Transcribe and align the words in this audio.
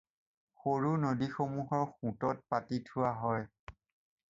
সৰু 0.61 0.93
নদীসমূসৰ 1.03 1.85
সোঁতত 1.91 2.43
পাতি 2.55 2.83
থোৱা 2.91 3.15
হয়। 3.27 3.49